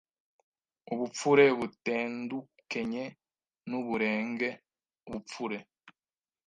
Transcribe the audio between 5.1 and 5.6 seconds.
u pfure